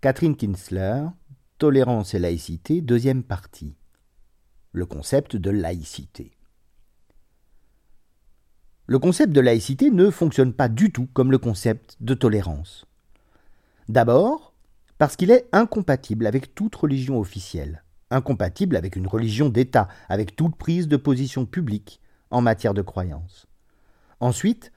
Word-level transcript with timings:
Catherine 0.00 0.34
Kinsler, 0.34 1.08
Tolérance 1.58 2.14
et 2.14 2.18
laïcité, 2.18 2.80
deuxième 2.80 3.22
partie. 3.22 3.76
Le 4.72 4.86
concept 4.86 5.36
de 5.36 5.50
laïcité. 5.50 6.30
Le 8.86 8.98
concept 8.98 9.30
de 9.34 9.42
laïcité 9.42 9.90
ne 9.90 10.08
fonctionne 10.08 10.54
pas 10.54 10.70
du 10.70 10.90
tout 10.90 11.06
comme 11.12 11.30
le 11.30 11.36
concept 11.36 11.98
de 12.00 12.14
tolérance. 12.14 12.86
D'abord, 13.90 14.54
parce 14.96 15.16
qu'il 15.16 15.30
est 15.30 15.50
incompatible 15.52 16.26
avec 16.26 16.54
toute 16.54 16.76
religion 16.76 17.18
officielle, 17.20 17.84
incompatible 18.10 18.76
avec 18.76 18.96
une 18.96 19.06
religion 19.06 19.50
d'État, 19.50 19.86
avec 20.08 20.34
toute 20.34 20.56
prise 20.56 20.88
de 20.88 20.96
position 20.96 21.44
publique 21.44 22.00
en 22.30 22.40
matière 22.40 22.72
de 22.72 22.80
croyance. 22.80 23.46
Ensuite, 24.18 24.72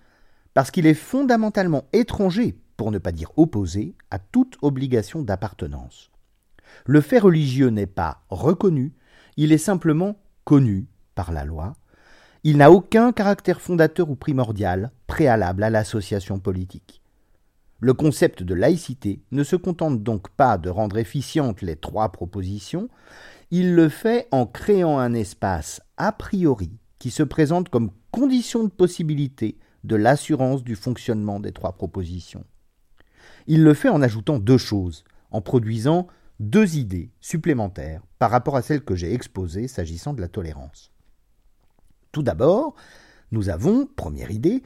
parce 0.53 0.69
qu'il 0.69 0.85
est 0.85 0.93
fondamentalement 0.93 1.85
étranger, 1.93 2.57
pour 2.83 2.91
ne 2.91 2.97
pas 2.97 3.13
dire 3.13 3.31
opposé, 3.37 3.95
à 4.11 4.19
toute 4.19 4.57
obligation 4.61 5.21
d'appartenance. 5.21 6.11
Le 6.85 6.99
fait 6.99 7.19
religieux 7.19 7.69
n'est 7.69 7.87
pas 7.87 8.25
reconnu, 8.27 8.91
il 9.37 9.53
est 9.53 9.57
simplement 9.57 10.19
connu 10.43 10.87
par 11.15 11.31
la 11.31 11.45
loi. 11.45 11.77
Il 12.43 12.57
n'a 12.57 12.71
aucun 12.71 13.13
caractère 13.13 13.61
fondateur 13.61 14.09
ou 14.09 14.15
primordial, 14.15 14.91
préalable 15.07 15.63
à 15.63 15.69
l'association 15.69 16.39
politique. 16.39 17.01
Le 17.79 17.93
concept 17.93 18.43
de 18.43 18.53
laïcité 18.53 19.21
ne 19.31 19.45
se 19.45 19.55
contente 19.55 20.03
donc 20.03 20.27
pas 20.31 20.57
de 20.57 20.69
rendre 20.69 20.97
efficientes 20.97 21.61
les 21.61 21.77
trois 21.77 22.09
propositions, 22.09 22.89
il 23.49 23.75
le 23.75 23.87
fait 23.87 24.27
en 24.31 24.45
créant 24.45 24.99
un 24.99 25.13
espace 25.13 25.81
a 25.95 26.11
priori 26.11 26.71
qui 26.99 27.11
se 27.11 27.23
présente 27.23 27.69
comme 27.69 27.91
condition 28.11 28.65
de 28.65 28.69
possibilité 28.69 29.57
de 29.85 29.95
l'assurance 29.95 30.65
du 30.65 30.75
fonctionnement 30.75 31.39
des 31.39 31.53
trois 31.53 31.71
propositions. 31.71 32.43
Il 33.47 33.63
le 33.63 33.73
fait 33.73 33.89
en 33.89 34.01
ajoutant 34.01 34.39
deux 34.39 34.57
choses, 34.57 35.03
en 35.31 35.41
produisant 35.41 36.07
deux 36.39 36.77
idées 36.77 37.11
supplémentaires 37.21 38.01
par 38.19 38.31
rapport 38.31 38.55
à 38.55 38.61
celles 38.61 38.83
que 38.83 38.95
j'ai 38.95 39.13
exposées 39.13 39.67
s'agissant 39.67 40.13
de 40.13 40.21
la 40.21 40.27
tolérance. 40.27 40.91
Tout 42.11 42.23
d'abord, 42.23 42.75
nous 43.31 43.49
avons, 43.49 43.87
première 43.87 44.31
idée, 44.31 44.63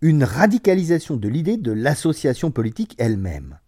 une 0.00 0.24
radicalisation 0.24 1.16
de 1.16 1.28
l'idée 1.28 1.56
de 1.56 1.72
l'association 1.72 2.50
politique 2.50 2.94
elle-même. 2.98 3.58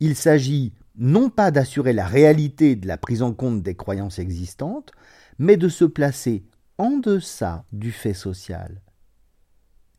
Il 0.00 0.16
s'agit 0.16 0.72
non 0.96 1.30
pas 1.30 1.50
d'assurer 1.50 1.92
la 1.92 2.06
réalité 2.06 2.76
de 2.76 2.86
la 2.86 2.98
prise 2.98 3.22
en 3.22 3.32
compte 3.32 3.62
des 3.62 3.74
croyances 3.74 4.18
existantes, 4.18 4.92
mais 5.38 5.56
de 5.56 5.68
se 5.68 5.84
placer 5.84 6.44
en 6.76 6.98
deçà 6.98 7.64
du 7.72 7.92
fait 7.92 8.14
social, 8.14 8.82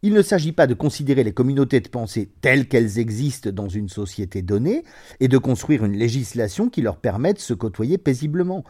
il 0.04 0.14
ne 0.14 0.22
s'agit 0.22 0.52
pas 0.52 0.68
de 0.68 0.74
considérer 0.74 1.24
les 1.24 1.34
communautés 1.34 1.80
de 1.80 1.88
pensée 1.88 2.32
telles 2.42 2.68
qu'elles 2.68 2.98
existent 2.98 3.52
dans 3.52 3.70
une 3.70 3.90
société 3.90 4.42
donnée 4.42 4.84
et 5.20 5.28
de 5.28 5.38
construire 5.38 5.86
une 5.86 5.98
législation 5.98 6.70
qui 6.70 6.82
leur 6.82 6.98
permette 6.98 7.38
de 7.38 7.42
se 7.42 7.54
côtoyer 7.54 7.98
paisiblement. 7.98 8.64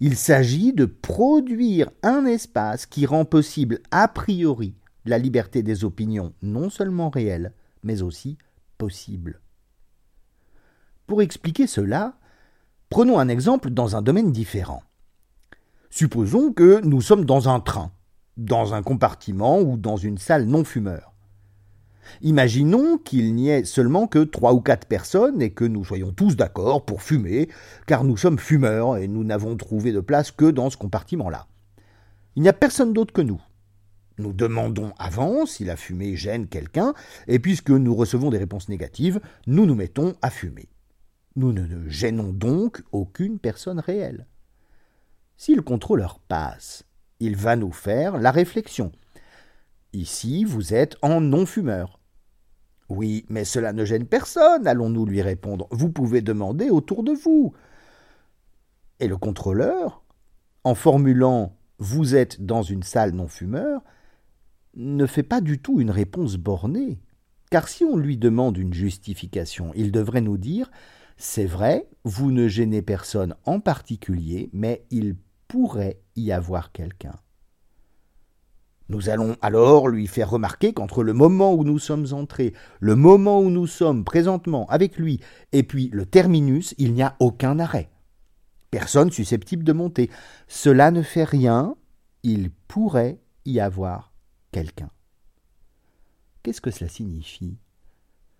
Il 0.00 0.16
s'agit 0.16 0.72
de 0.72 0.86
produire 0.86 1.90
un 2.02 2.24
espace 2.24 2.86
qui 2.86 3.04
rend 3.04 3.26
possible 3.26 3.80
a 3.90 4.08
priori 4.08 4.74
la 5.04 5.18
liberté 5.18 5.62
des 5.62 5.84
opinions 5.84 6.32
non 6.42 6.70
seulement 6.70 7.10
réelle, 7.10 7.52
mais 7.82 8.02
aussi 8.02 8.38
possible. 8.78 9.40
Pour 11.06 11.20
expliquer 11.20 11.66
cela, 11.66 12.16
prenons 12.88 13.18
un 13.18 13.28
exemple 13.28 13.70
dans 13.70 13.94
un 13.94 14.02
domaine 14.02 14.32
différent. 14.32 14.82
Supposons 15.90 16.52
que 16.52 16.80
nous 16.82 17.02
sommes 17.02 17.26
dans 17.26 17.50
un 17.50 17.60
train 17.60 17.92
dans 18.36 18.74
un 18.74 18.82
compartiment 18.82 19.60
ou 19.60 19.76
dans 19.76 19.96
une 19.96 20.18
salle 20.18 20.44
non 20.44 20.64
fumeur. 20.64 21.12
Imaginons 22.20 22.98
qu'il 22.98 23.34
n'y 23.34 23.48
ait 23.48 23.64
seulement 23.64 24.06
que 24.06 24.18
trois 24.24 24.52
ou 24.52 24.60
quatre 24.60 24.86
personnes 24.86 25.40
et 25.40 25.50
que 25.50 25.64
nous 25.64 25.84
soyons 25.84 26.12
tous 26.12 26.36
d'accord 26.36 26.84
pour 26.84 27.02
fumer, 27.02 27.48
car 27.86 28.04
nous 28.04 28.16
sommes 28.16 28.38
fumeurs 28.38 28.96
et 28.96 29.08
nous 29.08 29.24
n'avons 29.24 29.56
trouvé 29.56 29.92
de 29.92 30.00
place 30.00 30.30
que 30.30 30.50
dans 30.50 30.70
ce 30.70 30.76
compartiment-là. 30.76 31.46
Il 32.36 32.42
n'y 32.42 32.48
a 32.48 32.54
personne 32.54 32.92
d'autre 32.92 33.12
que 33.12 33.22
nous. 33.22 33.40
Nous 34.18 34.32
demandons 34.32 34.92
avant 34.98 35.46
si 35.46 35.64
la 35.64 35.76
fumée 35.76 36.16
gêne 36.16 36.46
quelqu'un, 36.46 36.94
et 37.28 37.38
puisque 37.38 37.70
nous 37.70 37.94
recevons 37.94 38.30
des 38.30 38.38
réponses 38.38 38.68
négatives, 38.68 39.20
nous 39.46 39.66
nous 39.66 39.74
mettons 39.74 40.14
à 40.22 40.30
fumer. 40.30 40.68
Nous 41.34 41.52
ne 41.52 41.88
gênons 41.88 42.32
donc 42.32 42.82
aucune 42.92 43.38
personne 43.38 43.80
réelle. 43.80 44.26
Si 45.36 45.54
le 45.54 45.62
contrôleur 45.62 46.18
passe 46.20 46.84
il 47.22 47.36
va 47.36 47.54
nous 47.54 47.70
faire 47.70 48.18
la 48.18 48.32
réflexion. 48.32 48.90
Ici, 49.92 50.44
vous 50.44 50.74
êtes 50.74 50.96
en 51.02 51.20
non-fumeur. 51.20 52.00
Oui, 52.88 53.24
mais 53.28 53.44
cela 53.44 53.72
ne 53.72 53.84
gêne 53.84 54.06
personne, 54.06 54.66
allons-nous 54.66 55.06
lui 55.06 55.22
répondre. 55.22 55.68
Vous 55.70 55.88
pouvez 55.88 56.20
demander 56.20 56.68
autour 56.68 57.04
de 57.04 57.12
vous. 57.12 57.54
Et 58.98 59.06
le 59.06 59.16
contrôleur, 59.16 60.02
en 60.64 60.74
formulant 60.74 61.56
Vous 61.78 62.16
êtes 62.16 62.44
dans 62.44 62.62
une 62.62 62.82
salle 62.82 63.12
non-fumeur, 63.12 63.82
ne 64.74 65.06
fait 65.06 65.22
pas 65.22 65.40
du 65.40 65.60
tout 65.60 65.80
une 65.80 65.90
réponse 65.90 66.36
bornée. 66.36 67.00
Car 67.50 67.68
si 67.68 67.84
on 67.84 67.96
lui 67.96 68.16
demande 68.16 68.58
une 68.58 68.74
justification, 68.74 69.70
il 69.76 69.92
devrait 69.92 70.22
nous 70.22 70.38
dire 70.38 70.70
C'est 71.16 71.46
vrai, 71.46 71.88
vous 72.04 72.32
ne 72.32 72.48
gênez 72.48 72.82
personne 72.82 73.36
en 73.44 73.60
particulier, 73.60 74.50
mais 74.52 74.84
il 74.90 75.16
pourrait 75.52 76.00
y 76.16 76.32
avoir 76.32 76.72
quelqu'un. 76.72 77.14
Nous 78.88 79.10
allons 79.10 79.36
alors 79.42 79.86
lui 79.86 80.06
faire 80.06 80.30
remarquer 80.30 80.72
qu'entre 80.72 81.04
le 81.04 81.12
moment 81.12 81.52
où 81.52 81.62
nous 81.62 81.78
sommes 81.78 82.06
entrés, 82.12 82.54
le 82.80 82.96
moment 82.96 83.38
où 83.38 83.50
nous 83.50 83.66
sommes 83.66 84.02
présentement 84.02 84.66
avec 84.70 84.96
lui, 84.96 85.20
et 85.52 85.62
puis 85.62 85.90
le 85.92 86.06
terminus, 86.06 86.74
il 86.78 86.94
n'y 86.94 87.02
a 87.02 87.16
aucun 87.20 87.58
arrêt. 87.58 87.90
Personne 88.70 89.10
susceptible 89.10 89.62
de 89.62 89.74
monter. 89.74 90.10
Cela 90.48 90.90
ne 90.90 91.02
fait 91.02 91.24
rien, 91.24 91.76
il 92.22 92.50
pourrait 92.50 93.20
y 93.44 93.60
avoir 93.60 94.14
quelqu'un. 94.52 94.88
Qu'est-ce 96.42 96.62
que 96.62 96.70
cela 96.70 96.88
signifie? 96.88 97.58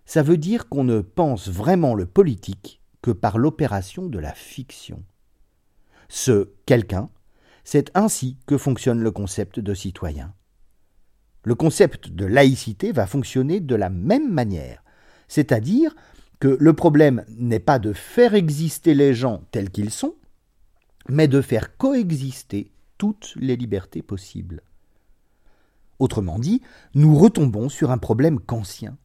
Ça 0.05 0.23
veut 0.23 0.37
dire 0.37 0.67
qu'on 0.67 0.83
ne 0.83 1.01
pense 1.01 1.47
vraiment 1.47 1.93
le 1.93 2.07
politique 2.07 2.81
que 3.03 3.11
par 3.11 3.37
l'opération 3.37 4.07
de 4.07 4.17
la 4.17 4.33
fiction. 4.33 5.03
Ce 6.09 6.51
quelqu'un, 6.65 7.09
c'est 7.63 7.91
ainsi 7.95 8.37
que 8.45 8.57
fonctionne 8.57 8.99
le 8.99 9.11
concept 9.11 9.59
de 9.59 9.73
citoyen. 9.73 10.33
Le 11.43 11.55
concept 11.55 12.09
de 12.09 12.25
laïcité 12.25 12.91
va 12.91 13.05
fonctionner 13.05 13.59
de 13.59 13.75
la 13.75 13.89
même 13.89 14.31
manière, 14.31 14.83
c'est-à-dire 15.27 15.95
que 16.39 16.57
le 16.59 16.73
problème 16.73 17.25
n'est 17.29 17.59
pas 17.59 17.79
de 17.79 17.93
faire 17.93 18.33
exister 18.33 18.93
les 18.93 19.13
gens 19.13 19.43
tels 19.51 19.69
qu'ils 19.69 19.91
sont, 19.91 20.15
mais 21.09 21.27
de 21.27 21.41
faire 21.41 21.77
coexister 21.77 22.71
toutes 22.97 23.33
les 23.37 23.55
libertés 23.55 24.01
possibles. 24.01 24.61
Autrement 25.99 26.39
dit, 26.39 26.61
nous 26.95 27.17
retombons 27.17 27.69
sur 27.69 27.91
un 27.91 27.97
problème 27.97 28.39
kantien. 28.39 28.97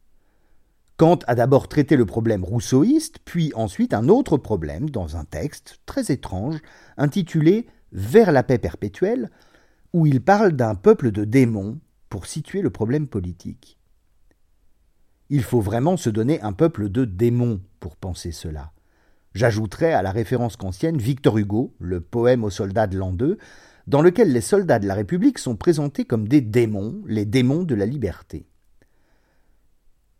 Kant 0.99 1.19
a 1.27 1.35
d'abord 1.35 1.69
traité 1.69 1.95
le 1.95 2.05
problème 2.05 2.43
rousseauiste, 2.43 3.19
puis 3.23 3.53
ensuite 3.55 3.93
un 3.93 4.09
autre 4.09 4.35
problème 4.35 4.89
dans 4.89 5.15
un 5.15 5.23
texte 5.23 5.79
très 5.85 6.11
étrange 6.11 6.57
intitulé 6.97 7.67
Vers 7.93 8.33
la 8.33 8.43
paix 8.43 8.57
perpétuelle, 8.57 9.31
où 9.93 10.05
il 10.05 10.21
parle 10.21 10.51
d'un 10.51 10.75
peuple 10.75 11.11
de 11.11 11.23
démons 11.23 11.79
pour 12.09 12.25
situer 12.25 12.61
le 12.61 12.69
problème 12.69 13.07
politique. 13.07 13.79
Il 15.29 15.41
faut 15.41 15.61
vraiment 15.61 15.95
se 15.95 16.09
donner 16.09 16.41
un 16.41 16.51
peuple 16.51 16.89
de 16.89 17.05
démons 17.05 17.61
pour 17.79 17.95
penser 17.95 18.33
cela. 18.33 18.73
J'ajouterai 19.33 19.93
à 19.93 20.01
la 20.01 20.11
référence 20.11 20.57
kantienne 20.57 20.97
Victor 20.97 21.37
Hugo, 21.37 21.73
le 21.79 22.01
poème 22.01 22.43
aux 22.43 22.49
soldats 22.49 22.87
de 22.87 22.97
l'an 22.97 23.13
2, 23.13 23.37
dans 23.87 24.01
lequel 24.01 24.33
les 24.33 24.41
soldats 24.41 24.79
de 24.79 24.87
la 24.87 24.95
République 24.95 25.39
sont 25.39 25.55
présentés 25.55 26.03
comme 26.03 26.27
des 26.27 26.41
démons, 26.41 27.01
les 27.07 27.25
démons 27.25 27.63
de 27.63 27.75
la 27.75 27.85
liberté. 27.85 28.48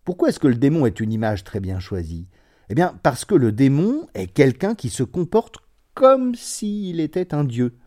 Pourquoi 0.10 0.30
est-ce 0.30 0.40
que 0.40 0.48
le 0.48 0.56
démon 0.56 0.88
est 0.88 1.00
une 1.00 1.12
image 1.12 1.44
très 1.44 1.60
bien 1.60 1.80
choisie? 1.80 2.26
Eh 2.70 2.74
bien, 2.74 3.00
parce 3.04 3.26
que 3.26 3.36
le 3.36 3.52
démon 3.52 4.08
est 4.16 4.26
quelqu'un 4.26 4.74
qui 4.74 4.90
se 4.90 5.04
comporte 5.04 5.58
comme 5.94 6.34
s'il 6.34 7.00
était 7.00 7.36
un 7.36 7.44
dieu. 7.44 7.78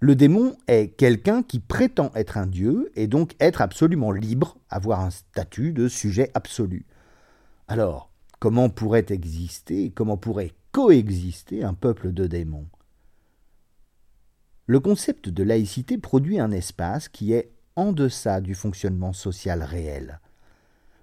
Le 0.00 0.14
démon 0.16 0.58
est 0.68 0.88
quelqu'un 0.88 1.42
qui 1.42 1.60
prétend 1.60 2.10
être 2.14 2.36
un 2.36 2.46
dieu 2.46 2.92
et 2.94 3.06
donc 3.06 3.34
être 3.40 3.62
absolument 3.62 4.12
libre, 4.12 4.58
avoir 4.68 5.00
un 5.00 5.08
statut 5.08 5.72
de 5.72 5.88
sujet 5.88 6.30
absolu. 6.34 6.84
Alors, 7.68 8.10
comment 8.38 8.68
pourrait 8.68 9.06
exister, 9.08 9.90
comment 9.92 10.18
pourrait 10.18 10.52
coexister 10.72 11.64
un 11.64 11.72
peuple 11.72 12.12
de 12.12 12.26
démons? 12.26 12.68
Le 14.66 14.78
concept 14.78 15.30
de 15.30 15.42
laïcité 15.42 15.96
produit 15.96 16.38
un 16.38 16.50
espace 16.50 17.08
qui 17.08 17.32
est 17.32 17.50
en 17.76 17.92
deçà 17.92 18.42
du 18.42 18.54
fonctionnement 18.54 19.14
social 19.14 19.62
réel 19.62 20.20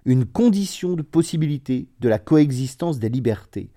une 0.04 0.26
condition 0.26 0.94
de 0.94 1.02
possibilité 1.02 1.88
de 2.00 2.08
la 2.08 2.18
coexistence 2.18 2.98
des 2.98 3.08
libertés, 3.08 3.70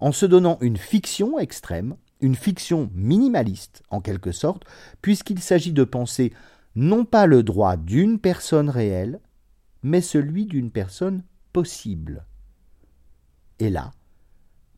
en 0.00 0.12
se 0.12 0.26
donnant 0.26 0.58
une 0.60 0.76
fiction 0.76 1.38
extrême, 1.38 1.96
une 2.20 2.36
fiction 2.36 2.90
minimaliste 2.94 3.82
en 3.90 4.00
quelque 4.00 4.32
sorte, 4.32 4.64
puisqu'il 5.00 5.40
s'agit 5.40 5.72
de 5.72 5.84
penser 5.84 6.32
non 6.74 7.04
pas 7.04 7.26
le 7.26 7.42
droit 7.42 7.76
d'une 7.76 8.18
personne 8.18 8.70
réelle, 8.70 9.20
mais 9.82 10.00
celui 10.00 10.46
d'une 10.46 10.70
personne 10.70 11.24
possible. 11.52 12.24
Et 13.58 13.70
là, 13.70 13.90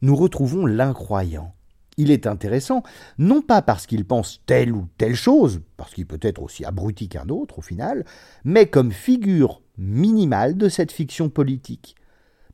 nous 0.01 0.17
retrouvons 0.17 0.67
l'incroyant. 0.67 1.55
Il 1.97 2.11
est 2.11 2.27
intéressant, 2.27 2.83
non 3.19 3.41
pas 3.41 3.63
parce 3.63 3.87
qu'il 3.87 4.05
pense 4.05 4.43
telle 4.47 4.73
ou 4.73 4.89
telle 4.99 5.15
chose, 5.15 5.61
parce 5.77 5.95
qu'il 5.95 6.07
peut 6.07 6.19
être 6.23 6.43
aussi 6.43 6.65
abruti 6.65 7.09
qu'un 7.09 7.29
autre 7.29 7.61
au 7.61 7.63
final, 7.63 8.05
mais 8.45 8.67
comme 8.67 8.91
figure 8.91 9.63
minimale 9.77 10.57
de 10.57 10.69
cette 10.69 10.93
fiction 10.93 11.29
politique, 11.29 11.97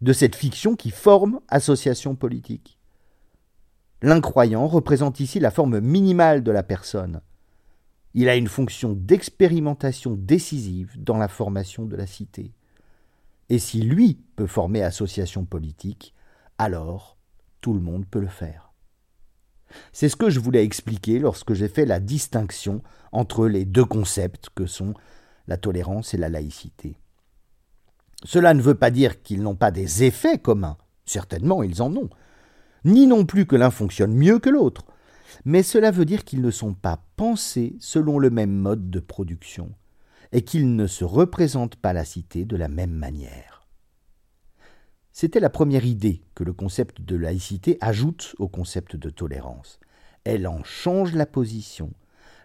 de 0.00 0.12
cette 0.12 0.34
fiction 0.34 0.76
qui 0.76 0.90
forme 0.90 1.40
association 1.48 2.14
politique. 2.14 2.78
L'incroyant 4.02 4.66
représente 4.66 5.20
ici 5.20 5.40
la 5.40 5.50
forme 5.50 5.80
minimale 5.80 6.42
de 6.42 6.50
la 6.50 6.62
personne. 6.62 7.20
Il 8.14 8.28
a 8.28 8.36
une 8.36 8.48
fonction 8.48 8.92
d'expérimentation 8.92 10.14
décisive 10.14 10.92
dans 10.98 11.18
la 11.18 11.28
formation 11.28 11.84
de 11.84 11.96
la 11.96 12.06
cité. 12.06 12.52
Et 13.50 13.58
si 13.58 13.82
lui 13.82 14.18
peut 14.36 14.46
former 14.46 14.82
association 14.82 15.44
politique, 15.44 16.14
alors 16.56 17.18
tout 17.60 17.74
le 17.74 17.80
monde 17.80 18.06
peut 18.06 18.20
le 18.20 18.26
faire. 18.26 18.72
C'est 19.92 20.08
ce 20.08 20.16
que 20.16 20.30
je 20.30 20.40
voulais 20.40 20.64
expliquer 20.64 21.18
lorsque 21.18 21.52
j'ai 21.52 21.68
fait 21.68 21.84
la 21.84 22.00
distinction 22.00 22.82
entre 23.12 23.46
les 23.46 23.64
deux 23.64 23.84
concepts 23.84 24.48
que 24.54 24.66
sont 24.66 24.94
la 25.46 25.56
tolérance 25.56 26.14
et 26.14 26.16
la 26.16 26.28
laïcité. 26.28 26.96
Cela 28.24 28.54
ne 28.54 28.62
veut 28.62 28.74
pas 28.74 28.90
dire 28.90 29.22
qu'ils 29.22 29.42
n'ont 29.42 29.56
pas 29.56 29.70
des 29.70 30.04
effets 30.04 30.38
communs, 30.38 30.76
certainement 31.06 31.62
ils 31.62 31.82
en 31.82 31.94
ont, 31.96 32.10
ni 32.84 33.06
non 33.06 33.24
plus 33.24 33.46
que 33.46 33.56
l'un 33.56 33.70
fonctionne 33.70 34.14
mieux 34.14 34.38
que 34.38 34.50
l'autre, 34.50 34.84
mais 35.44 35.62
cela 35.62 35.90
veut 35.90 36.04
dire 36.04 36.24
qu'ils 36.24 36.42
ne 36.42 36.50
sont 36.50 36.74
pas 36.74 37.04
pensés 37.16 37.76
selon 37.80 38.18
le 38.18 38.30
même 38.30 38.52
mode 38.52 38.90
de 38.90 39.00
production, 39.00 39.72
et 40.32 40.42
qu'ils 40.42 40.74
ne 40.76 40.86
se 40.86 41.04
représentent 41.04 41.76
pas 41.76 41.92
la 41.92 42.04
cité 42.04 42.44
de 42.44 42.56
la 42.56 42.68
même 42.68 42.92
manière. 42.92 43.66
C'était 45.12 45.40
la 45.40 45.50
première 45.50 45.84
idée 45.84 46.22
que 46.34 46.44
le 46.44 46.52
concept 46.52 47.00
de 47.00 47.16
laïcité 47.16 47.78
ajoute 47.80 48.34
au 48.38 48.48
concept 48.48 48.96
de 48.96 49.10
tolérance. 49.10 49.80
Elle 50.24 50.46
en 50.46 50.62
change 50.62 51.14
la 51.14 51.26
position, 51.26 51.92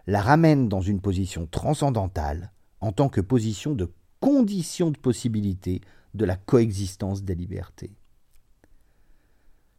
la 0.08 0.22
ramène 0.22 0.68
dans 0.68 0.82
une 0.82 1.02
position 1.02 1.46
transcendantale 1.46 2.52
en 2.82 2.92
tant 2.92 3.08
que 3.08 3.22
position 3.22 3.74
de 3.74 3.92
condition 4.26 4.90
de 4.90 4.98
possibilité 4.98 5.82
de 6.16 6.26
la 6.26 6.36
coexistence 6.36 7.22
des 7.22 7.36
libertés. 7.36 7.96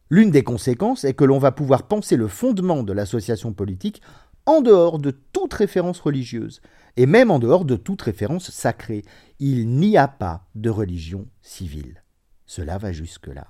L'une 0.09 0.31
des 0.31 0.45
conséquences 0.45 1.03
est 1.03 1.15
que 1.15 1.25
l'on 1.25 1.37
va 1.37 1.51
pouvoir 1.51 1.85
penser 1.85 2.15
le 2.15 2.29
fondement 2.29 2.83
de 2.83 2.93
l'association 2.93 3.51
politique 3.51 4.01
en 4.45 4.61
dehors 4.61 4.99
de 4.99 5.11
toute 5.11 5.53
référence 5.53 5.99
religieuse, 5.99 6.61
et 6.95 7.05
même 7.05 7.29
en 7.29 7.39
dehors 7.39 7.65
de 7.65 7.75
toute 7.75 8.01
référence 8.01 8.49
sacrée. 8.49 9.03
Il 9.39 9.67
n'y 9.67 9.97
a 9.97 10.07
pas 10.07 10.47
de 10.55 10.69
religion 10.69 11.27
civile. 11.41 12.01
Cela 12.45 12.77
va 12.77 12.93
jusque-là. 12.93 13.47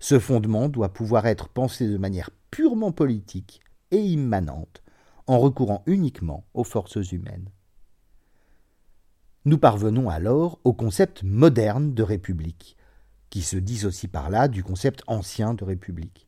Ce 0.00 0.18
fondement 0.18 0.68
doit 0.68 0.92
pouvoir 0.92 1.26
être 1.26 1.48
pensé 1.48 1.86
de 1.86 1.98
manière 1.98 2.30
purement 2.50 2.90
politique 2.90 3.60
et 3.92 4.00
immanente, 4.00 4.82
en 5.28 5.38
recourant 5.38 5.84
uniquement 5.86 6.44
aux 6.52 6.64
forces 6.64 7.12
humaines. 7.12 7.48
Nous 9.46 9.58
parvenons 9.58 10.10
alors 10.10 10.58
au 10.64 10.72
concept 10.72 11.22
moderne 11.22 11.94
de 11.94 12.02
république, 12.02 12.76
qui 13.30 13.42
se 13.42 13.56
dissocie 13.56 14.10
par 14.10 14.28
là 14.28 14.48
du 14.48 14.64
concept 14.64 15.04
ancien 15.06 15.54
de 15.54 15.62
république. 15.62 16.26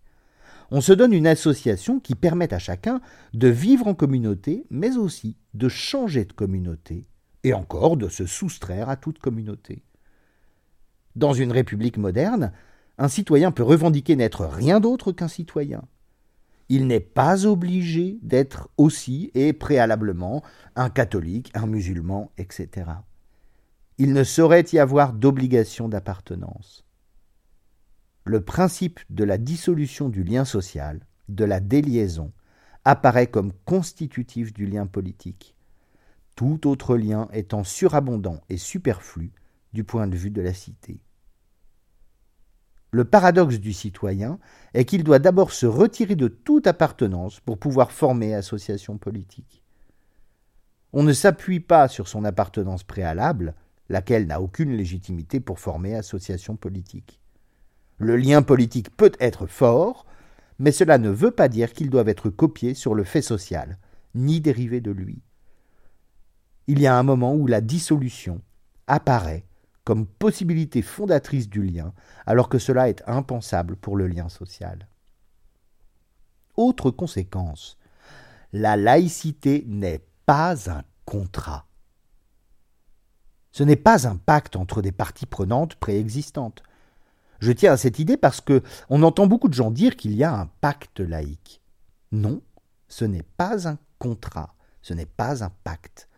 On 0.71 0.81
se 0.81 0.93
donne 0.93 1.13
une 1.13 1.27
association 1.27 1.99
qui 1.99 2.15
permet 2.15 2.55
à 2.55 2.61
chacun 2.61 3.01
de 3.35 3.49
vivre 3.49 3.89
en 3.89 3.95
communauté, 3.95 4.67
mais 4.71 4.97
aussi 4.97 5.37
de 5.55 5.69
changer 5.69 6.27
de 6.27 6.33
communauté, 6.33 7.09
et 7.43 7.55
encore 7.55 7.97
de 7.97 8.09
se 8.09 8.25
soustraire 8.25 8.89
à 8.89 8.95
toute 8.95 9.19
communauté. 9.19 9.83
Dans 11.17 11.33
une 11.33 11.51
république 11.51 11.99
moderne, 11.99 12.53
un 12.99 13.09
citoyen 13.09 13.51
peut 13.51 13.65
revendiquer 13.65 14.15
n'être 14.15 14.47
rien 14.47 14.79
d'autre 14.79 15.11
qu'un 15.11 15.27
citoyen. 15.27 15.83
Il 16.69 16.87
n'est 16.87 17.01
pas 17.01 17.47
obligé 17.47 18.19
d'être 18.23 18.69
aussi 18.77 19.31
et 19.35 19.53
préalablement 19.53 20.43
un 20.77 20.91
catholique, 20.91 21.51
un 21.55 21.67
musulman, 21.67 22.31
etc 22.37 22.85
il 23.99 24.13
ne 24.13 24.23
saurait 24.23 24.65
y 24.73 24.79
avoir 24.79 25.13
d'obligation 25.13 25.89
d'appartenance. 25.89 26.85
Le 28.25 28.41
principe 28.41 29.01
de 29.11 29.25
la 29.25 29.39
dissolution 29.39 30.09
du 30.09 30.23
lien 30.23 30.45
social, 30.45 31.01
de 31.29 31.45
la 31.45 31.59
déliaison, 31.59 32.33
apparaît 32.85 33.27
comme 33.27 33.53
constitutif 33.65 34.53
du 34.53 34.67
lien 34.67 34.87
politique, 34.87 35.57
tout 36.37 36.69
autre 36.69 36.97
lien 36.97 37.29
étant 37.33 37.65
surabondant 37.65 38.41
et 38.49 38.57
superflu 38.57 39.33
du 39.73 39.83
point 39.83 40.07
de 40.07 40.17
vue 40.17 40.31
de 40.31 40.43
la 40.43 40.55
cité. 40.55 41.01
Le 42.91 43.05
paradoxe 43.05 43.59
du 43.59 43.73
citoyen 43.73 44.39
est 44.73 44.85
qu'il 44.85 45.05
doit 45.05 45.19
d'abord 45.19 45.53
se 45.53 45.67
retirer 45.67 46.17
de 46.17 46.29
toute 46.29 46.67
appartenance 46.67 47.41
pour 47.41 47.59
pouvoir 47.59 47.93
former 47.93 48.35
association 48.35 48.97
politique. 48.97 49.63
On 50.95 51.03
ne 51.03 51.13
s'appuie 51.13 51.61
pas 51.61 51.89
sur 51.89 52.09
son 52.09 52.25
appartenance 52.25 52.83
préalable, 52.83 53.55
laquelle 53.91 54.27
n'a 54.27 54.41
aucune 54.41 54.73
légitimité 54.73 55.39
pour 55.39 55.59
former 55.59 55.95
association 55.95 56.57
politique. 56.57 57.21
Le 57.99 58.17
lien 58.17 58.43
politique 58.43 58.97
peut 58.97 59.13
être 59.21 59.47
fort, 59.47 60.07
mais 60.59 60.73
cela 60.73 60.99
ne 60.99 61.11
veut 61.11 61.31
pas 61.31 61.49
dire 61.49 61.73
qu'il 61.73 61.91
doit 61.91 62.07
être 62.07 62.31
copié 62.31 62.73
sur 62.73 62.95
le 62.95 63.05
fait 63.05 63.23
social, 63.23 63.79
ni 64.15 64.41
dérivé 64.41 64.81
de 64.81 64.91
lui. 64.91 65.23
Il 66.69 66.81
y 66.81 66.87
a 66.87 66.99
un 66.99 67.03
moment 67.03 67.35
où 67.35 67.47
la 67.47 67.61
dissolution 67.61 68.41
apparaît 68.87 69.45
comme 69.89 70.05
possibilité 70.05 70.83
fondatrice 70.83 71.49
du 71.49 71.63
lien, 71.63 71.95
alors 72.27 72.51
que 72.51 72.59
cela 72.59 72.91
est 72.91 73.03
impensable 73.07 73.75
pour 73.75 73.97
le 73.97 74.07
lien 74.07 74.29
social. 74.29 74.87
Autre 76.59 76.91
conséquence, 76.91 77.79
la 78.53 78.77
laïcité 78.77 79.65
n'est 79.67 80.05
pas 80.27 80.71
un 80.71 80.83
contrat. 81.07 81.65
Ce 83.51 83.63
n'est 83.63 83.77
pas 83.77 84.07
un 84.07 84.17
pacte 84.17 84.57
entre 84.57 84.83
des 84.83 84.93
parties 84.93 85.25
prenantes 85.25 85.77
préexistantes. 85.77 86.63
Je 87.41 87.53
tiens 87.53 87.73
à 87.73 87.79
cette 87.79 87.99
idée 87.99 88.19
parce 88.19 88.43
que 88.43 88.63
on 88.91 89.03
entend 89.03 89.27
beaucoup 89.27 89.49
de 89.49 89.55
gens 89.55 89.71
dire 89.71 89.97
qu'il 89.97 90.15
y 90.15 90.23
a 90.23 90.39
un 90.39 90.51
pacte 90.61 91.01
laïque. 91.01 91.63
Non, 92.13 92.43
ce 92.89 93.07
n'est 93.07 93.27
pas 93.39 93.67
un 93.67 93.79
contrat, 93.99 94.55
ce 94.83 94.93
n'est 94.93 95.07
pas 95.07 95.43
un 95.45 95.51
pacte. 95.65 96.11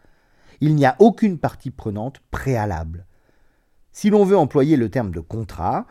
Il 0.61 0.75
n'y 0.75 0.87
a 0.87 0.97
aucune 0.99 1.39
partie 1.39 1.71
prenante 1.71 2.19
préalable. 2.33 3.07
Si 3.93 4.11
l'on 4.11 4.25
veut 4.25 4.37
employer 4.37 4.77
le 4.77 4.89
terme 4.89 5.11
de 5.11 5.21
contrat, 5.21 5.87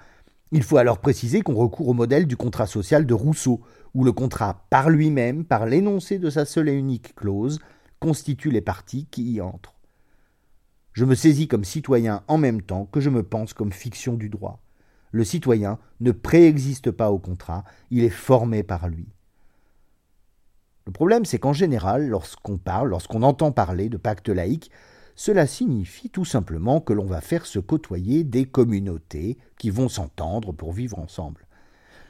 il 0.51 0.63
faut 0.63 0.77
alors 0.77 0.99
préciser 0.99 1.41
qu'on 1.41 1.55
recourt 1.55 1.89
au 1.89 1.93
modèle 1.93 2.25
du 2.25 2.37
contrat 2.37 2.65
social 2.65 3.05
de 3.05 3.13
Rousseau, 3.13 3.61
où 3.93 4.03
le 4.03 4.11
contrat 4.11 4.65
par 4.69 4.89
lui-même, 4.89 5.45
par 5.45 5.65
l'énoncé 5.65 6.17
de 6.17 6.29
sa 6.29 6.45
seule 6.45 6.69
et 6.69 6.73
unique 6.73 7.15
clause, 7.15 7.59
constitue 7.99 8.49
les 8.49 8.61
parties 8.61 9.07
qui 9.11 9.31
y 9.31 9.41
entrent. 9.41 9.75
Je 10.93 11.05
me 11.05 11.15
saisis 11.15 11.47
comme 11.47 11.63
citoyen 11.63 12.23
en 12.27 12.37
même 12.37 12.61
temps 12.61 12.85
que 12.85 12.99
je 12.99 13.09
me 13.09 13.23
pense 13.23 13.53
comme 13.53 13.71
fiction 13.71 14.15
du 14.15 14.29
droit. 14.29 14.59
Le 15.11 15.23
citoyen 15.23 15.79
ne 15.99 16.11
préexiste 16.11 16.91
pas 16.91 17.11
au 17.11 17.19
contrat, 17.19 17.63
il 17.91 18.03
est 18.03 18.09
formé 18.09 18.63
par 18.63 18.87
lui. 18.87 19.07
Le 20.85 20.91
problème, 20.91 21.25
c'est 21.25 21.39
qu'en 21.39 21.53
général, 21.53 22.07
lorsqu'on 22.07 22.57
parle, 22.57 22.89
lorsqu'on 22.89 23.21
entend 23.21 23.51
parler 23.51 23.89
de 23.89 23.97
pacte 23.97 24.29
laïque, 24.29 24.71
cela 25.19 25.47
signifie 25.47 26.09
tout 26.09 26.23
simplement 26.23 26.79
que 26.79 26.93
l'on 26.93 27.05
va 27.05 27.19
faire 27.19 27.45
se 27.45 27.59
côtoyer 27.59 28.23
des 28.23 28.45
communautés 28.45 29.37
qui 29.57 29.69
vont 29.69 29.89
s'entendre 29.89 30.53
pour 30.53 30.71
vivre 30.71 30.97
ensemble. 30.97 31.45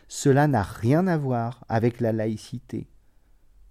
Cela 0.08 0.48
n'a 0.48 0.62
rien 0.62 1.08
à 1.08 1.18
voir 1.18 1.66
avec 1.70 2.02
la 2.02 2.12
laïcité, 2.12 2.88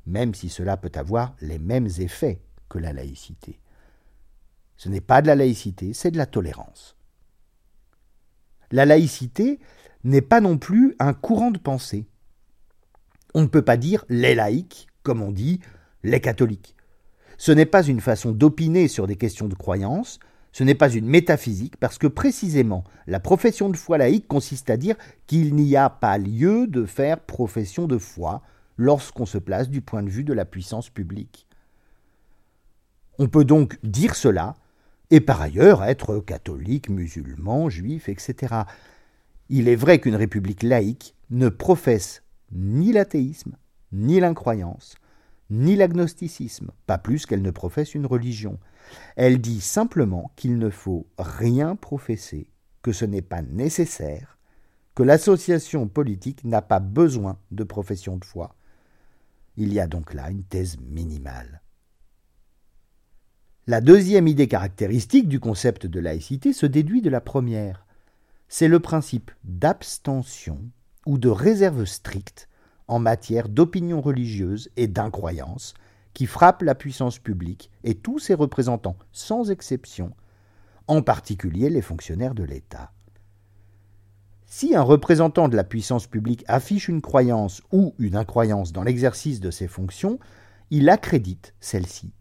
même 0.07 0.35
si 0.35 0.49
cela 0.49 0.77
peut 0.77 0.91
avoir 0.97 1.37
les 1.41 1.61
mêmes 1.61 1.87
effets 2.01 2.43
que 2.69 2.79
la 2.81 2.93
laïcité. 2.93 3.61
Ce 4.77 4.89
n'est 4.89 5.01
pas 5.01 5.23
de 5.23 5.29
la 5.29 5.37
laïcité, 5.37 5.93
c'est 5.93 6.11
de 6.11 6.19
la 6.19 6.27
tolérance. 6.27 6.97
La 8.73 8.87
laïcité 8.87 9.61
n'est 10.03 10.21
pas 10.21 10.41
non 10.41 10.59
plus 10.59 10.97
un 10.99 11.15
courant 11.15 11.53
de 11.53 11.59
pensée. 11.59 12.09
On 13.35 13.43
ne 13.43 13.47
peut 13.47 13.65
pas 13.65 13.77
dire 13.77 14.05
les 14.09 14.35
laïcs 14.35 14.89
comme 15.05 15.23
on 15.23 15.31
dit 15.31 15.61
les 16.03 16.21
catholiques. 16.21 16.75
Ce 17.39 17.53
n'est 17.53 17.67
pas 17.67 17.85
une 17.85 18.01
façon 18.01 18.33
d'opiner 18.33 18.89
sur 18.89 19.07
des 19.07 19.17
questions 19.17 19.49
de 19.49 19.55
croyance, 19.55 20.19
ce 20.53 20.65
n'est 20.65 20.75
pas 20.75 20.91
une 20.91 21.07
métaphysique, 21.07 21.77
parce 21.77 21.97
que 21.97 22.09
précisément 22.09 22.85
la 23.07 23.21
profession 23.21 23.69
de 23.69 23.77
foi 23.77 23.97
laïque 23.97 24.27
consiste 24.27 24.71
à 24.71 24.77
dire 24.77 24.97
qu'il 25.27 25.55
n'y 25.55 25.77
a 25.77 25.89
pas 25.89 26.19
lieu 26.19 26.67
de 26.67 26.85
faire 26.85 27.21
profession 27.21 27.87
de 27.87 27.97
foi 27.97 28.43
lorsqu'on 28.77 29.27
se 29.27 29.39
place 29.39 29.71
du 29.71 29.81
point 29.81 30.03
de 30.03 30.11
vue 30.11 30.25
de 30.25 30.33
la 30.33 30.45
puissance 30.45 30.91
publique. 30.91 31.47
On 33.19 33.29
peut 33.29 33.45
donc 33.45 33.79
dire 33.85 34.17
cela 34.17 34.57
et 35.11 35.21
par 35.21 35.41
ailleurs 35.41 35.85
être 35.85 36.19
catholique, 36.19 36.89
musulman, 36.89 37.69
juif, 37.69 38.09
etc. 38.09 38.63
Il 39.49 39.69
est 39.69 39.77
vrai 39.77 40.01
qu'une 40.01 40.17
république 40.17 40.63
laïque 40.63 41.15
ne 41.31 41.49
professe 41.49 42.23
ni 42.53 42.93
l'athéisme, 42.93 43.57
ni 43.93 44.21
l'incroyance, 44.21 44.97
ni 45.51 45.77
l'agnosticisme, 45.77 46.71
pas 46.87 46.99
plus 46.99 47.27
qu'elle 47.27 47.43
ne 47.43 47.51
professe 47.51 47.95
une 47.95 48.07
religion. 48.07 48.59
Elle 49.17 49.41
dit 49.41 49.61
simplement 49.61 50.31
qu'il 50.37 50.59
ne 50.59 50.71
faut 50.71 51.07
rien 51.19 51.77
professer, 51.77 52.51
que 52.83 52.93
ce 52.93 53.05
n'est 53.05 53.23
pas 53.23 53.43
nécessaire, 53.43 54.39
que 54.95 55.03
l'association 55.03 55.89
politique 55.89 56.45
n'a 56.45 56.63
pas 56.63 56.81
besoin 56.81 57.39
de 57.51 57.65
profession 57.65 58.17
de 58.17 58.25
foi. 58.25 58.55
Il 59.57 59.73
y 59.73 59.81
a 59.81 59.87
donc 59.87 60.15
là 60.15 60.31
une 60.31 60.45
thèse 60.45 60.79
minimale. 60.81 61.63
La 63.67 63.81
deuxième 63.81 64.29
idée 64.29 64.49
caractéristique 64.49 65.29
du 65.29 65.41
concept 65.41 65.87
de 65.87 66.01
laïcité 66.01 66.53
se 66.53 66.65
déduit 66.65 67.03
de 67.03 67.11
la 67.11 67.21
première. 67.21 67.87
C'est 68.49 68.69
le 68.69 68.81
principe 68.81 69.31
d'abstention 69.45 70.59
ou 71.05 71.19
de 71.19 71.29
réserve 71.29 71.85
stricte 71.85 72.49
en 72.89 72.99
matière 72.99 73.49
d'opinion 73.49 74.01
religieuse 74.01 74.71
et 74.77 74.87
d'incroyance 74.89 75.75
qui 76.15 76.27
frappe 76.27 76.63
la 76.63 76.75
puissance 76.75 77.19
publique 77.19 77.71
et 77.85 77.95
tous 77.95 78.19
ses 78.19 78.35
représentants, 78.35 78.97
sans 79.13 79.51
exception, 79.51 80.13
en 80.89 81.03
particulier 81.03 81.71
les 81.71 81.83
fonctionnaires 81.83 82.35
de 82.35 82.43
l'État. 82.43 82.93
Si 84.47 84.75
un 84.75 84.83
représentant 84.83 85.49
de 85.49 85.57
la 85.57 85.65
puissance 85.65 86.07
publique 86.07 86.45
affiche 86.49 86.89
une 86.89 87.03
croyance 87.03 87.63
ou 87.71 87.95
une 87.99 88.17
incroyance 88.17 88.73
dans 88.73 88.83
l'exercice 88.83 89.41
de 89.41 89.51
ses 89.51 89.69
fonctions, 89.69 90.19
il 90.71 90.89
accrédite 90.89 91.55
celle-ci. 91.61 92.13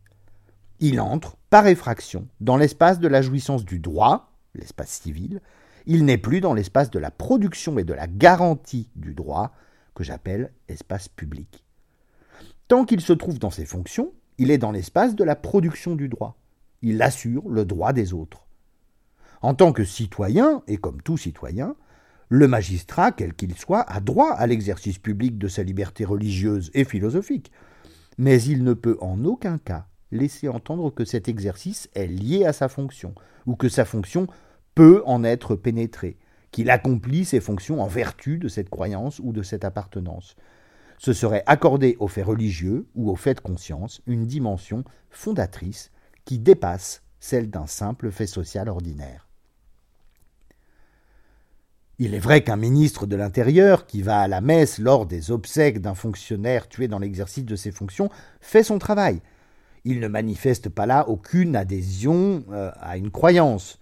Il 0.80 1.00
entre, 1.00 1.38
par 1.50 1.66
effraction, 1.68 2.28
dans 2.42 2.58
l'espace 2.58 3.00
de 3.00 3.08
la 3.08 3.22
jouissance 3.22 3.64
du 3.66 3.80
droit, 3.80 4.34
l'espace 4.54 4.90
civil, 4.90 5.42
il 5.86 6.04
n'est 6.04 6.18
plus 6.18 6.42
dans 6.42 6.54
l'espace 6.54 6.92
de 6.92 7.00
la 7.00 7.12
production 7.12 7.80
et 7.80 7.86
de 7.86 7.94
la 7.94 8.08
garantie 8.08 8.90
du 8.98 9.16
droit, 9.16 9.54
que 9.98 10.04
j'appelle 10.04 10.54
espace 10.68 11.08
public. 11.08 11.66
Tant 12.68 12.86
qu'il 12.86 13.02
se 13.02 13.14
trouve 13.14 13.40
dans 13.40 13.50
ses 13.50 13.66
fonctions, 13.66 14.14
il 14.38 14.52
est 14.52 14.60
dans 14.60 14.72
l'espace 14.72 15.16
de 15.16 15.24
la 15.24 15.36
production 15.36 15.96
du 15.96 16.08
droit. 16.08 16.38
Il 16.84 17.02
assure 17.02 17.50
le 17.50 17.66
droit 17.66 17.94
des 17.94 18.14
autres. 18.14 18.46
En 19.42 19.56
tant 19.56 19.74
que 19.74 19.84
citoyen, 19.84 20.62
et 20.68 20.78
comme 20.78 21.02
tout 21.02 21.18
citoyen, 21.18 21.76
le 22.30 22.48
magistrat, 22.48 23.12
quel 23.12 23.34
qu'il 23.34 23.58
soit, 23.58 23.90
a 23.92 24.00
droit 24.00 24.30
à 24.34 24.46
l'exercice 24.46 25.00
public 25.00 25.40
de 25.40 25.48
sa 25.48 25.64
liberté 25.64 26.06
religieuse 26.06 26.70
et 26.76 26.84
philosophique, 26.84 27.52
mais 28.20 28.40
il 28.44 28.64
ne 28.64 28.74
peut 28.74 29.00
en 29.02 29.26
aucun 29.26 29.58
cas 29.58 29.88
laisser 30.12 30.48
entendre 30.48 30.92
que 30.92 31.06
cet 31.06 31.28
exercice 31.28 31.90
est 31.96 32.06
lié 32.06 32.46
à 32.46 32.54
sa 32.54 32.70
fonction, 32.70 33.16
ou 33.48 33.56
que 33.56 33.68
sa 33.68 33.84
fonction 33.84 34.28
peut 34.76 35.02
en 35.08 35.24
être 35.24 35.56
pénétrée, 35.56 36.20
qu'il 36.52 36.70
accomplit 36.70 37.26
ses 37.26 37.40
fonctions 37.40 37.82
en 37.82 37.88
vertu 37.88 38.38
de 38.38 38.48
cette 38.48 38.70
croyance 38.70 39.20
ou 39.20 39.32
de 39.34 39.44
cette 39.44 39.66
appartenance. 39.66 40.36
Ce 40.98 41.14
serait 41.14 41.44
accorder 41.46 41.96
aux 42.00 42.08
faits 42.08 42.26
religieux 42.26 42.88
ou 42.96 43.10
aux 43.12 43.16
faits 43.16 43.38
de 43.38 43.42
conscience 43.42 44.02
une 44.08 44.26
dimension 44.26 44.84
fondatrice 45.10 45.92
qui 46.26 46.40
dépasse 46.40 47.04
celle 47.20 47.50
d'un 47.50 47.68
simple 47.68 48.12
fait 48.12 48.28
social 48.28 48.70
ordinaire. 48.70 49.28
Il 52.00 52.14
est 52.14 52.20
vrai 52.20 52.44
qu'un 52.44 52.58
ministre 52.58 53.08
de 53.08 53.16
l'Intérieur, 53.16 53.88
qui 53.88 54.04
va 54.04 54.20
à 54.20 54.28
la 54.28 54.40
messe 54.40 54.78
lors 54.78 55.08
des 55.08 55.32
obsèques 55.32 55.82
d'un 55.82 55.96
fonctionnaire 55.96 56.68
tué 56.68 56.88
dans 56.88 57.00
l'exercice 57.00 57.46
de 57.46 57.56
ses 57.56 57.72
fonctions, 57.72 58.12
fait 58.40 58.62
son 58.62 58.78
travail. 58.78 59.20
Il 59.84 60.00
ne 60.00 60.08
manifeste 60.08 60.70
pas 60.70 60.86
là 60.86 61.10
aucune 61.10 61.56
adhésion 61.56 62.44
euh, 62.52 62.72
à 62.80 62.98
une 62.98 63.10
croyance. 63.10 63.80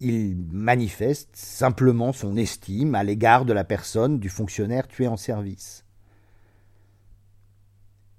Il 0.00 0.36
manifeste 0.52 1.34
simplement 1.34 2.12
son 2.12 2.36
estime 2.36 2.94
à 2.94 3.02
l'égard 3.02 3.44
de 3.44 3.52
la 3.52 3.64
personne 3.64 4.20
du 4.20 4.28
fonctionnaire 4.28 4.86
tué 4.86 5.08
en 5.08 5.16
service. 5.16 5.84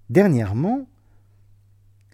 Dernièrement, 0.09 0.88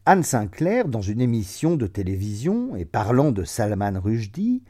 Anne 0.06 0.24
Sinclair, 0.24 0.88
dans 0.88 1.02
une 1.02 1.22
émission 1.22 1.78
de 1.78 1.88
télévision 1.88 2.76
et 2.76 2.86
parlant 2.86 3.32
de 3.32 3.44
Salman 3.44 4.00
Rushdie, 4.00 4.64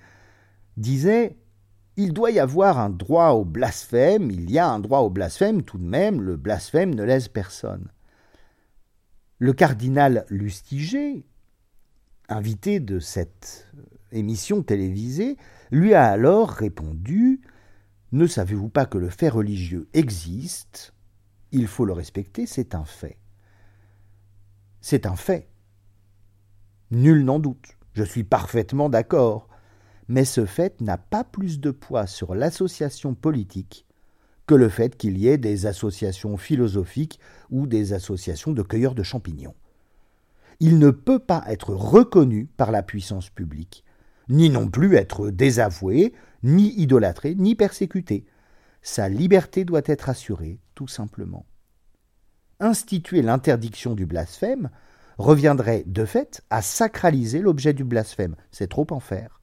disait 0.77 1.35
il 1.97 2.13
doit 2.13 2.31
y 2.31 2.39
avoir 2.39 2.79
un 2.79 2.89
droit 2.89 3.29
au 3.29 3.45
blasphème, 3.45 4.29
il 4.29 4.51
y 4.51 4.59
a 4.59 4.67
un 4.67 4.79
droit 4.79 4.99
au 4.99 5.09
blasphème, 5.09 5.63
tout 5.63 5.77
de 5.77 5.85
même, 5.85 6.21
le 6.21 6.35
blasphème 6.35 6.93
ne 6.93 7.03
laisse 7.03 7.27
personne. 7.27 7.89
Le 9.39 9.53
cardinal 9.53 10.25
Lustiger, 10.29 11.25
invité 12.27 12.79
de 12.79 12.99
cette 12.99 13.71
émission 14.11 14.63
télévisée, 14.63 15.37
lui 15.71 15.93
a 15.93 16.05
alors 16.05 16.49
répondu 16.49 17.41
Ne 18.11 18.27
savez-vous 18.27 18.69
pas 18.69 18.85
que 18.85 18.97
le 18.97 19.09
fait 19.09 19.29
religieux 19.29 19.87
existe? 19.93 20.93
Il 21.51 21.67
faut 21.67 21.85
le 21.85 21.93
respecter, 21.93 22.45
c'est 22.45 22.75
un 22.75 22.85
fait. 22.85 23.17
C'est 24.81 25.05
un 25.05 25.15
fait. 25.15 25.49
Nul 26.91 27.23
n'en 27.23 27.39
doute. 27.39 27.77
Je 27.93 28.03
suis 28.03 28.23
parfaitement 28.23 28.89
d'accord 28.89 29.47
mais 30.07 30.25
ce 30.25 30.45
fait 30.45 30.81
n'a 30.81 30.97
pas 30.97 31.23
plus 31.23 31.59
de 31.59 31.71
poids 31.71 32.07
sur 32.07 32.35
l'association 32.35 33.13
politique 33.13 33.85
que 34.47 34.55
le 34.55 34.69
fait 34.69 34.95
qu'il 34.95 35.17
y 35.17 35.27
ait 35.27 35.39
des 35.39 35.65
associations 35.65 36.37
philosophiques 36.37 37.19
ou 37.49 37.65
des 37.65 37.93
associations 37.93 38.51
de 38.51 38.61
cueilleurs 38.61 38.93
de 38.93 39.01
champignons. 39.01 39.55
Il 40.59 40.77
ne 40.77 40.91
peut 40.91 41.19
pas 41.19 41.43
être 41.47 41.73
reconnu 41.73 42.45
par 42.45 42.71
la 42.71 42.83
puissance 42.83 43.29
publique, 43.29 43.83
ni 44.29 44.49
non 44.49 44.67
plus 44.67 44.95
être 44.95 45.29
désavoué, 45.29 46.13
ni 46.43 46.73
idolâtré, 46.79 47.35
ni 47.35 47.55
persécuté. 47.55 48.25
Sa 48.81 49.09
liberté 49.09 49.65
doit 49.65 49.81
être 49.85 50.09
assurée, 50.09 50.59
tout 50.75 50.87
simplement. 50.87 51.45
Instituer 52.59 53.21
l'interdiction 53.21 53.95
du 53.95 54.05
blasphème 54.05 54.69
reviendrait 55.17 55.83
de 55.87 56.05
fait 56.05 56.41
à 56.49 56.61
sacraliser 56.61 57.39
l'objet 57.39 57.73
du 57.73 57.83
blasphème. 57.83 58.35
C'est 58.51 58.69
trop 58.69 58.87
en 58.91 58.99
faire 58.99 59.41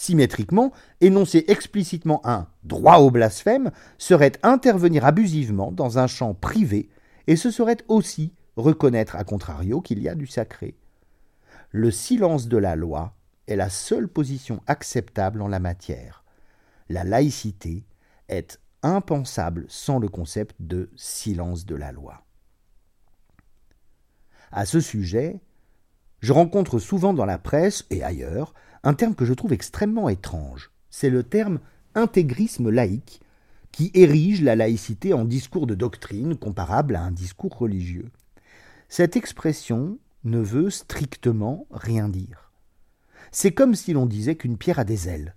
symétriquement, 0.00 0.72
énoncer 1.02 1.44
explicitement 1.48 2.22
un 2.24 2.46
droit 2.64 2.96
au 2.98 3.10
blasphème 3.10 3.70
serait 3.98 4.32
intervenir 4.42 5.04
abusivement 5.04 5.72
dans 5.72 5.98
un 5.98 6.06
champ 6.06 6.32
privé, 6.32 6.88
et 7.26 7.36
ce 7.36 7.50
serait 7.50 7.76
aussi 7.88 8.32
reconnaître 8.56 9.14
à 9.14 9.24
contrario 9.24 9.82
qu'il 9.82 10.02
y 10.02 10.08
a 10.08 10.14
du 10.14 10.26
sacré. 10.26 10.74
Le 11.70 11.90
silence 11.90 12.48
de 12.48 12.56
la 12.56 12.76
loi 12.76 13.14
est 13.50 13.56
la 13.56 13.70
seule 13.70 14.08
position 14.08 14.62
acceptable 14.66 15.42
en 15.42 15.48
la 15.48 15.58
matière. 15.58 16.24
La 16.88 17.04
laïcité 17.04 17.84
est 18.28 18.60
impensable 18.82 19.66
sans 19.68 19.98
le 19.98 20.08
concept 20.08 20.56
de 20.60 20.90
silence 20.96 21.66
de 21.66 21.74
la 21.74 21.92
loi. 21.92 22.24
À 24.52 24.66
ce 24.66 24.80
sujet, 24.80 25.40
je 26.20 26.32
rencontre 26.32 26.78
souvent 26.78 27.14
dans 27.14 27.24
la 27.24 27.38
presse 27.38 27.86
et 27.90 28.02
ailleurs 28.02 28.54
un 28.82 28.94
terme 28.94 29.14
que 29.14 29.24
je 29.24 29.34
trouve 29.34 29.52
extrêmement 29.52 30.08
étrange. 30.08 30.70
C'est 30.90 31.10
le 31.10 31.22
terme 31.22 31.60
intégrisme 31.94 32.70
laïque, 32.70 33.20
qui 33.72 33.90
érige 33.94 34.42
la 34.42 34.56
laïcité 34.56 35.12
en 35.12 35.24
discours 35.24 35.66
de 35.66 35.74
doctrine 35.74 36.36
comparable 36.36 36.96
à 36.96 37.02
un 37.02 37.12
discours 37.12 37.56
religieux. 37.56 38.10
Cette 38.88 39.16
expression 39.16 39.98
ne 40.24 40.40
veut 40.40 40.70
strictement 40.70 41.66
rien 41.70 42.08
dire. 42.08 42.49
C'est 43.32 43.52
comme 43.52 43.74
si 43.74 43.92
l'on 43.92 44.06
disait 44.06 44.36
qu'une 44.36 44.58
pierre 44.58 44.78
a 44.78 44.84
des 44.84 45.08
ailes. 45.08 45.36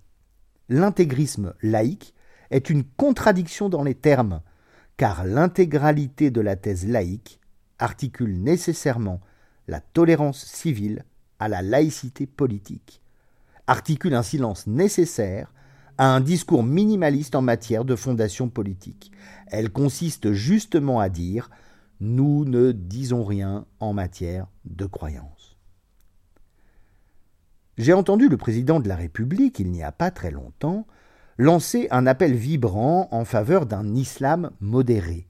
L'intégrisme 0.68 1.54
laïque 1.62 2.14
est 2.50 2.70
une 2.70 2.84
contradiction 2.84 3.68
dans 3.68 3.82
les 3.82 3.94
termes, 3.94 4.40
car 4.96 5.24
l'intégralité 5.24 6.30
de 6.30 6.40
la 6.40 6.56
thèse 6.56 6.86
laïque 6.86 7.40
articule 7.78 8.42
nécessairement 8.42 9.20
la 9.68 9.80
tolérance 9.80 10.44
civile 10.44 11.04
à 11.38 11.48
la 11.48 11.62
laïcité 11.62 12.26
politique 12.26 13.02
articule 13.66 14.14
un 14.14 14.22
silence 14.22 14.66
nécessaire 14.66 15.52
à 15.96 16.14
un 16.14 16.20
discours 16.20 16.64
minimaliste 16.64 17.34
en 17.34 17.42
matière 17.42 17.84
de 17.84 17.96
fondation 17.96 18.48
politique. 18.48 19.12
Elle 19.46 19.70
consiste 19.70 20.32
justement 20.32 21.00
à 21.00 21.08
dire 21.08 21.50
nous 22.00 22.44
ne 22.44 22.72
disons 22.72 23.24
rien 23.24 23.66
en 23.80 23.92
matière 23.92 24.48
de 24.64 24.86
croyance. 24.86 25.43
J'ai 27.76 27.92
entendu 27.92 28.28
le 28.28 28.36
président 28.36 28.78
de 28.78 28.88
la 28.88 28.96
République, 28.96 29.58
il 29.58 29.70
n'y 29.70 29.82
a 29.82 29.92
pas 29.92 30.10
très 30.10 30.30
longtemps, 30.30 30.86
lancer 31.38 31.88
un 31.90 32.06
appel 32.06 32.34
vibrant 32.34 33.08
en 33.10 33.24
faveur 33.24 33.66
d'un 33.66 33.94
islam 33.94 34.50
modéré. 34.60 35.28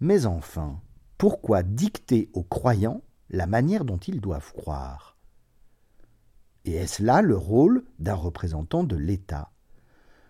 Mais 0.00 0.26
enfin, 0.26 0.80
pourquoi 1.16 1.62
dicter 1.62 2.30
aux 2.32 2.42
croyants 2.42 3.02
la 3.30 3.46
manière 3.46 3.84
dont 3.84 3.98
ils 3.98 4.20
doivent 4.20 4.52
croire? 4.52 5.16
Et 6.64 6.74
est-ce 6.74 7.02
là 7.02 7.22
le 7.22 7.36
rôle 7.36 7.84
d'un 7.98 8.14
représentant 8.14 8.84
de 8.84 8.96
l'État? 8.96 9.50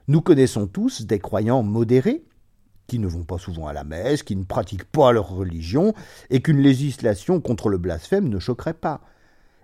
Nous 0.06 0.20
connaissons 0.20 0.66
tous 0.66 1.02
des 1.02 1.18
croyants 1.18 1.62
modérés, 1.62 2.25
qui 2.87 2.98
ne 2.98 3.06
vont 3.06 3.25
pas 3.25 3.38
souvent 3.38 3.66
à 3.66 3.72
la 3.72 3.84
messe, 3.84 4.22
qui 4.22 4.37
ne 4.37 4.44
pratiquent 4.44 4.90
pas 4.90 5.12
leur 5.12 5.28
religion, 5.28 5.94
et 6.30 6.40
qu'une 6.40 6.60
législation 6.60 7.40
contre 7.40 7.68
le 7.68 7.78
blasphème 7.78 8.28
ne 8.28 8.38
choquerait 8.38 8.75
pas. 8.75 9.02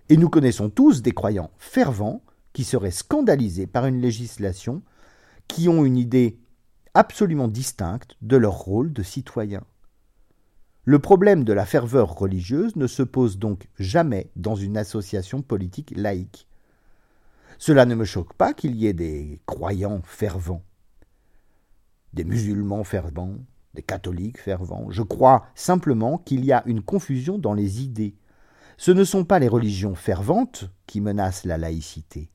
Et 0.08 0.16
nous 0.16 0.28
connaissons 0.28 0.68
tous 0.68 1.02
des 1.02 1.12
croyants 1.12 1.50
fervents 1.58 2.22
qui 2.52 2.64
seraient 2.64 2.90
scandalisés 2.90 3.66
par 3.66 3.86
une 3.86 4.00
législation, 4.00 4.82
qui 5.48 5.68
ont 5.68 5.84
une 5.84 5.96
idée 5.96 6.38
absolument 6.94 7.48
distincte 7.48 8.16
de 8.22 8.36
leur 8.36 8.54
rôle 8.54 8.92
de 8.92 9.02
citoyen. 9.02 9.64
Le 10.84 10.98
problème 10.98 11.44
de 11.44 11.52
la 11.52 11.64
ferveur 11.64 12.14
religieuse 12.14 12.76
ne 12.76 12.86
se 12.86 13.02
pose 13.02 13.38
donc 13.38 13.68
jamais 13.78 14.30
dans 14.36 14.54
une 14.54 14.76
association 14.76 15.40
politique 15.40 15.94
laïque. 15.96 16.46
Cela 17.58 17.86
ne 17.86 17.94
me 17.94 18.04
choque 18.04 18.34
pas 18.34 18.52
qu'il 18.52 18.76
y 18.76 18.86
ait 18.86 18.92
des 18.92 19.40
croyants 19.46 20.02
fervents, 20.04 20.62
des 22.12 22.24
musulmans 22.24 22.84
fervents, 22.84 23.38
des 23.72 23.82
catholiques 23.82 24.40
fervents. 24.40 24.90
Je 24.90 25.02
crois 25.02 25.46
simplement 25.54 26.18
qu'il 26.18 26.44
y 26.44 26.52
a 26.52 26.62
une 26.66 26.82
confusion 26.82 27.38
dans 27.38 27.54
les 27.54 27.82
idées. 27.82 28.14
Ce 28.76 28.90
ne 28.90 29.04
sont 29.04 29.24
pas 29.24 29.38
les 29.38 29.48
religions 29.48 29.94
ferventes 29.94 30.70
qui 30.86 31.00
menacent 31.00 31.44
la 31.44 31.58
laïcité. 31.58 32.30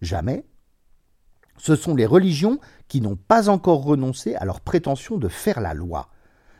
Jamais. 0.00 0.44
Ce 1.56 1.76
sont 1.76 1.94
les 1.94 2.06
religions 2.06 2.58
qui 2.88 3.00
n'ont 3.00 3.16
pas 3.16 3.48
encore 3.48 3.82
renoncé 3.84 4.34
à 4.34 4.44
leur 4.44 4.60
prétention 4.60 5.18
de 5.18 5.28
faire 5.28 5.60
la 5.60 5.74
loi, 5.74 6.08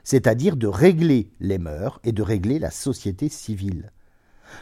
c'est-à-dire 0.04 0.56
de 0.56 0.66
régler 0.66 1.32
les 1.40 1.58
mœurs 1.58 2.00
et 2.04 2.12
de 2.12 2.22
régler 2.22 2.58
la 2.58 2.70
société 2.70 3.28
civile. 3.28 3.92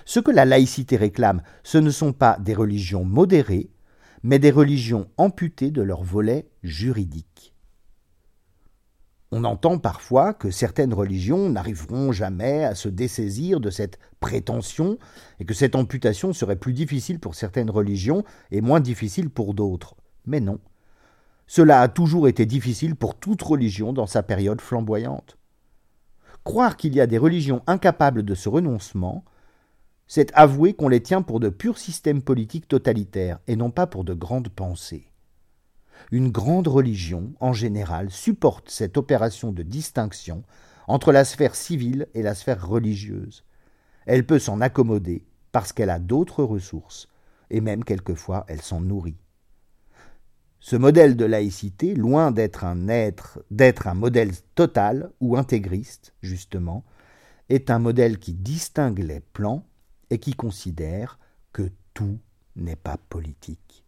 Ce 0.04 0.20
que 0.20 0.30
la 0.30 0.44
laïcité 0.44 0.96
réclame, 0.96 1.42
ce 1.62 1.78
ne 1.78 1.90
sont 1.90 2.12
pas 2.12 2.38
des 2.38 2.54
religions 2.54 3.04
modérées, 3.04 3.70
mais 4.22 4.38
des 4.38 4.50
religions 4.50 5.10
amputées 5.16 5.70
de 5.70 5.82
leur 5.82 6.02
volet 6.02 6.48
juridique. 6.62 7.54
On 9.30 9.44
entend 9.44 9.78
parfois 9.78 10.32
que 10.32 10.50
certaines 10.50 10.94
religions 10.94 11.50
n'arriveront 11.50 12.12
jamais 12.12 12.64
à 12.64 12.74
se 12.74 12.88
dessaisir 12.88 13.60
de 13.60 13.68
cette 13.68 13.98
prétention 14.20 14.98
et 15.38 15.44
que 15.44 15.52
cette 15.52 15.74
amputation 15.74 16.32
serait 16.32 16.56
plus 16.56 16.72
difficile 16.72 17.20
pour 17.20 17.34
certaines 17.34 17.70
religions 17.70 18.24
et 18.50 18.62
moins 18.62 18.80
difficile 18.80 19.28
pour 19.28 19.52
d'autres. 19.52 19.96
Mais 20.24 20.40
non. 20.40 20.58
Cela 21.46 21.82
a 21.82 21.88
toujours 21.88 22.28
été 22.28 22.46
difficile 22.46 22.94
pour 22.94 23.16
toute 23.16 23.42
religion 23.42 23.92
dans 23.92 24.06
sa 24.06 24.22
période 24.22 24.62
flamboyante. 24.62 25.36
Croire 26.44 26.78
qu'il 26.78 26.94
y 26.94 27.00
a 27.00 27.06
des 27.06 27.18
religions 27.18 27.62
incapables 27.66 28.22
de 28.22 28.34
ce 28.34 28.48
renoncement, 28.48 29.24
c'est 30.06 30.32
avouer 30.32 30.72
qu'on 30.72 30.88
les 30.88 31.02
tient 31.02 31.20
pour 31.20 31.38
de 31.38 31.50
purs 31.50 31.76
systèmes 31.76 32.22
politiques 32.22 32.66
totalitaires 32.66 33.40
et 33.46 33.56
non 33.56 33.70
pas 33.70 33.86
pour 33.86 34.04
de 34.04 34.14
grandes 34.14 34.48
pensées. 34.48 35.07
Une 36.10 36.30
grande 36.30 36.68
religion, 36.68 37.32
en 37.40 37.52
général, 37.52 38.10
supporte 38.10 38.70
cette 38.70 38.96
opération 38.96 39.52
de 39.52 39.62
distinction 39.62 40.42
entre 40.86 41.12
la 41.12 41.24
sphère 41.24 41.54
civile 41.54 42.08
et 42.14 42.22
la 42.22 42.34
sphère 42.34 42.66
religieuse. 42.66 43.44
Elle 44.06 44.24
peut 44.24 44.38
s'en 44.38 44.60
accommoder 44.60 45.26
parce 45.52 45.72
qu'elle 45.72 45.90
a 45.90 45.98
d'autres 45.98 46.42
ressources, 46.42 47.08
et 47.50 47.60
même 47.60 47.84
quelquefois 47.84 48.44
elle 48.48 48.62
s'en 48.62 48.80
nourrit. 48.80 49.18
Ce 50.60 50.76
modèle 50.76 51.16
de 51.16 51.24
laïcité, 51.24 51.94
loin 51.94 52.32
d'être 52.32 52.64
un 52.64 53.94
modèle 53.94 54.32
total 54.54 55.10
ou 55.20 55.36
intégriste, 55.36 56.14
justement, 56.20 56.84
est 57.48 57.70
un 57.70 57.78
modèle 57.78 58.18
qui 58.18 58.34
distingue 58.34 58.98
les 58.98 59.20
plans 59.20 59.66
et 60.10 60.18
qui 60.18 60.34
considère 60.34 61.18
que 61.52 61.70
tout 61.94 62.18
n'est 62.56 62.76
pas 62.76 62.96
politique. 63.08 63.84